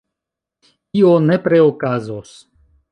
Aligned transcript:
Io 1.01 1.13
nepre 1.27 1.61
okazos. 1.69 2.35